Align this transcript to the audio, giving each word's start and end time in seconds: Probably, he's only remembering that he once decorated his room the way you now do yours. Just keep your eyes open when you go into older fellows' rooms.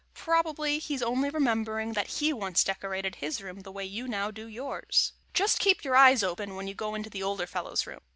Probably, 0.15 0.79
he's 0.79 1.03
only 1.03 1.29
remembering 1.29 1.93
that 1.93 2.07
he 2.07 2.33
once 2.33 2.63
decorated 2.63 3.17
his 3.17 3.39
room 3.39 3.59
the 3.59 3.71
way 3.71 3.85
you 3.85 4.07
now 4.07 4.31
do 4.31 4.47
yours. 4.47 5.13
Just 5.31 5.59
keep 5.59 5.83
your 5.83 5.95
eyes 5.95 6.23
open 6.23 6.55
when 6.55 6.67
you 6.67 6.73
go 6.73 6.95
into 6.95 7.21
older 7.21 7.45
fellows' 7.45 7.85
rooms. 7.85 8.01